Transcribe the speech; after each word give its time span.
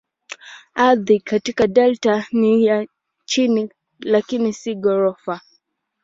Ardhi 0.75 1.19
katika 1.19 1.67
delta 1.67 2.25
ni 2.31 2.65
ya 2.65 2.87
chini 3.25 3.69
lakini 3.99 4.53
si 4.53 4.75
ghorofa. 4.75 5.41